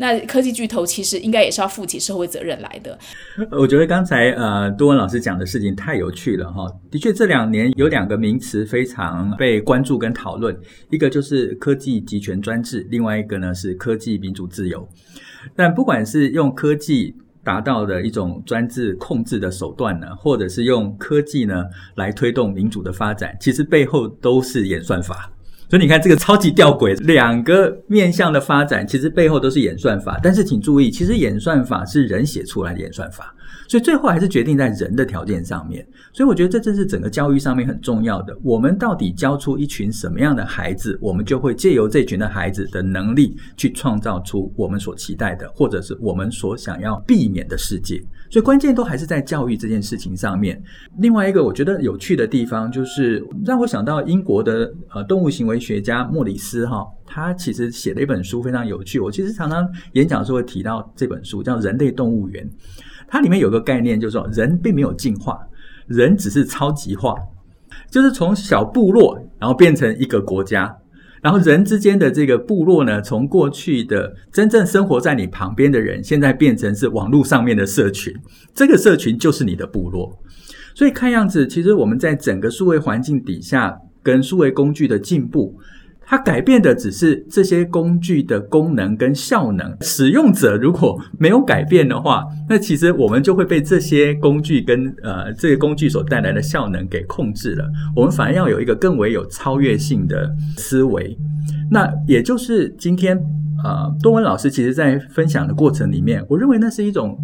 [0.02, 2.98] 那科技巨头其实应该也是要负起社会责任来的。
[3.52, 6.66] 我觉得刚才呃多文老师讲的事情太有趣了哈。
[6.90, 10.58] 的确，这两年有两个名词非常被关注跟讨论，
[10.90, 14.88] 一个就是科技集权专制，另外一个呢是科技民主自由。
[15.54, 25.30] 但不管是用科技达到的一种专制控制的手段呢，或者是用科技呢来推动民主的发展，其实背后都是演算法。
[25.70, 30.20] 所以你看，这个超级吊诡，两个面向的发展，其实背后都是演算法。
[30.24, 33.32] 但是请注意，其实演算法是人写出来的演算法，
[33.68, 35.86] 所以最后还是决定在人的条件上面。
[36.14, 38.38] 所以我觉得这正是整个教育上面很重要的。
[38.44, 48.02] 我们到底教出一群什么样的孩子，我们就会借由这群的孩子的能力，去创造出我们所期待的，或者是我们所想要避免的世界。
[48.32, 50.62] 所以关键都还是在教育这件事情上面。
[51.00, 59.00] 另外一个我觉得有趣的地方，就是让我想到英国的呃动物行为学家莫里斯哈，他其实写了一本书非常有趣。
[59.00, 62.48] 我其实常常演讲的时候会提到这本书，叫《人类动物园》。
[63.10, 65.40] 它里面有个概念，就是说人并没有进化，
[65.88, 67.16] 人只是超级化，
[67.90, 70.78] 就是从小部落然后变成一个国家。
[71.22, 78.14] 然后人之间的这个部落呢，从过去的真正生活在你旁边的人，现在变成是网络上面的社群，
[78.54, 80.18] 这个社群就是你的部落。
[80.74, 85.60] 所以看样子，其实我们在整个数位环境底下，跟数位工具的进步。
[86.10, 97.64] 它改变的只是这些工具的功能跟效能，使用者如果没有改变的话，那其实我们就会被这些工具跟呃这个工具所带来的效能给控制了。
[97.96, 101.16] 我们反而要有一个更为有超越性的思维。
[101.70, 103.16] 那也就是今天
[103.64, 107.16] 呃多文老师其实在分享的过程里面，我认为那是一种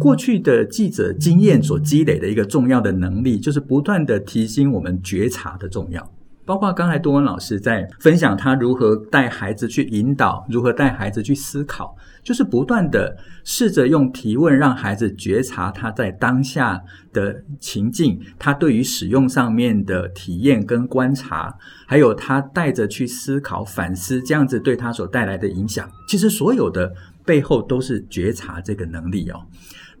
[0.00, 6.10] 过去的记者经验所积累的一个重要的能力，就是不断的提醒我们觉察的重要。
[6.48, 11.94] 包括刚才多文老师在分享他如何带孩子去引导，如何带孩子去思考，
[12.24, 16.82] 就是不断的试着用提问让孩子觉察他在当下
[17.12, 21.54] 的情境，他对于使用上面的体验跟观察，
[21.86, 26.90] 还有他带着去思考反思，这样子对他所带来的影响，其实所有的
[27.26, 29.38] 背后都是觉察这个能力哦。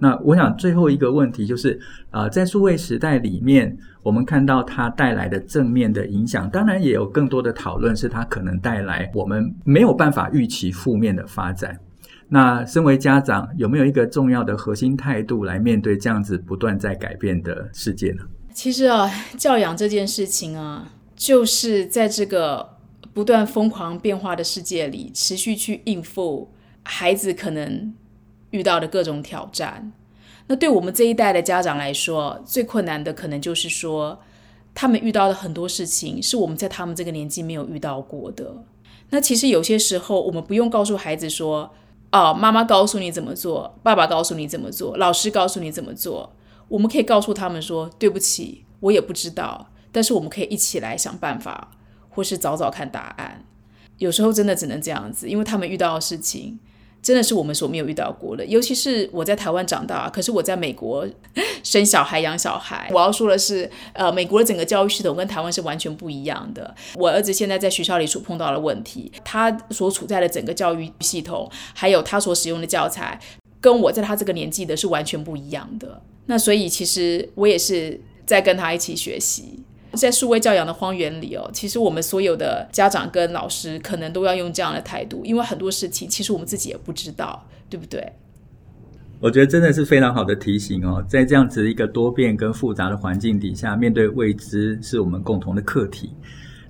[0.00, 1.78] 那我想最后一个问题就是，
[2.12, 11.76] 呃，在数位时代里面，我们看到它带来的正面的影响，当然也有更多的讨论是它可能带来我们没有办法预期负面的发展。
[12.28, 18.22] 那身为家长，有没有一个重要的核心态度来面对这样子不断在改变的世界呢？
[18.54, 22.76] 其实啊，教养这件事情啊，就是在这个
[23.12, 26.52] 不断疯狂变化的世界里，持续去应付
[26.84, 27.92] 孩子可能。
[28.50, 29.92] 遇到的各种挑战，
[30.46, 34.18] 那对我们这一代的家长来说，最困难的可能就是说，
[34.74, 38.64] 他们遇到的很多事情是我们在他们这个年纪没有遇到过的。
[39.10, 41.70] 那其实有些时候，我们不用告诉孩子说
[42.12, 46.32] ：“哦，妈妈告诉你怎么做，爸爸告诉你怎么做，老师告诉你怎么做。”
[46.68, 51.70] 我们可以告诉他们说：“对不起，我也不知道。”但是我们可以一起来想办法，
[52.10, 53.44] 或是找找看答案。
[53.96, 56.58] 有时候真的只能这样子，因为他们遇到的事情。
[57.00, 61.06] 真的是我们所没有遇到过的，尤其是我在台湾长大，可是我在美国
[61.62, 62.90] 生小孩养小孩。
[62.92, 66.74] 我要说的是，呃，美国的整个教育系统跟台湾是完全不一样的。
[66.96, 73.18] 我儿子现在在学校里所碰到的问题，他所处在的整个教育系统，还有他所使用的教材，
[73.60, 76.02] 跟我在他这个年纪的是完全不一样的。
[76.26, 79.62] 那所以其实我也是在跟他一起学习。
[79.92, 88.12] 在数位教养的荒原里哦，其实我们所有的家长跟老师可能都要用这样的态度，因为很多事情其实我们自己也不知道，对不对？
[89.20, 96.12] 我觉得真的是非常好的提醒哦，在这样子一个多变跟复杂的环境底下，面对未知是我们共同的课题。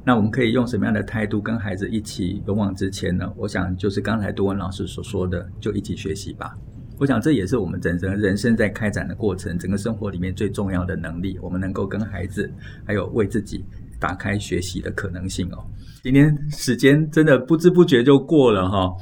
[0.05, 3.31] 那我们可以用什么样的态度跟孩子一起勇往直前呢？
[3.37, 6.57] 我想就是刚才多文老师所说的，就一起学习吧。
[6.99, 11.39] 我想这也是我们整个人生在开展的过程，整个生活里面最重要的能力。
[11.41, 12.51] 我们能够跟孩子，
[12.85, 13.65] 还有为自己
[14.01, 15.65] 打开学习的可能性哦。
[16.03, 18.93] 今天时间真的不知不觉就过了哈，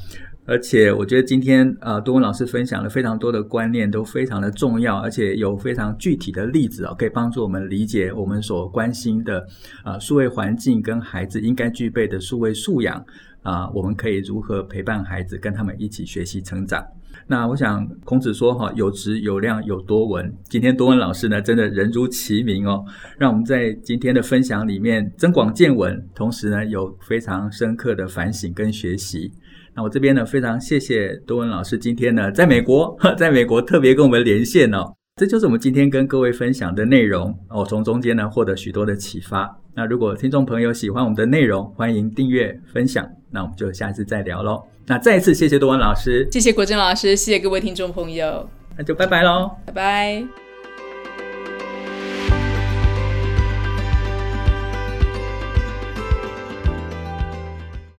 [0.44, 9.46] 而且我觉得今天呃多文老师分享了非常多的观念，都非常的重要，而且有非常具体的例子哦，可以帮助我们理解我们所关心的
[9.84, 13.02] 呃数位环境跟孩子应该具备的数位素养
[13.42, 16.84] 啊，我们可以如何陪伴孩子，跟他们一起学习成长。
[17.28, 20.32] 那我想，孔子说哈，有直有量有多闻。
[20.44, 22.84] 今天多文老师呢，真的人如其名哦，
[23.18, 29.32] 让我们在今天的分享里面增广见闻，同时呢，有非常深刻的反省跟学习。
[29.74, 34.94] 那我这边呢，非常谢谢多文老师今天呢，在美国， 在美国特别跟我们连线哦。
[35.16, 39.58] 这就是我们今天跟各位分享的内容哦，从中间呢获得许多的启发。
[39.74, 43.04] 那如果听众朋友喜欢我们的内容，欢迎订阅分享。
[43.36, 44.64] 那我们就下次再聊喽。
[44.86, 50.45] 那再一次谢谢多文老师，谢谢国珍老师，谢谢各位听众朋友，那就拜拜喽，拜拜。